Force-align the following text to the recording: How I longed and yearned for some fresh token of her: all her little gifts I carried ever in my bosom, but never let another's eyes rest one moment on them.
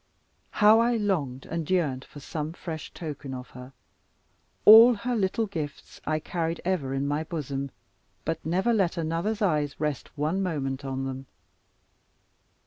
How 0.65 0.79
I 0.79 0.97
longed 0.97 1.45
and 1.45 1.69
yearned 1.69 2.05
for 2.05 2.19
some 2.19 2.53
fresh 2.53 2.91
token 2.91 3.35
of 3.35 3.51
her: 3.51 3.71
all 4.65 4.95
her 4.95 5.15
little 5.15 5.45
gifts 5.45 6.01
I 6.07 6.17
carried 6.17 6.59
ever 6.65 6.91
in 6.95 7.07
my 7.07 7.23
bosom, 7.23 7.69
but 8.25 8.43
never 8.43 8.73
let 8.73 8.97
another's 8.97 9.43
eyes 9.43 9.79
rest 9.79 10.09
one 10.17 10.41
moment 10.41 10.83
on 10.83 11.05
them. 11.05 11.27